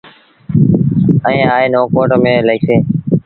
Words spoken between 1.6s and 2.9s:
نئون ڪوٽ ميݩ لهيٚسي۔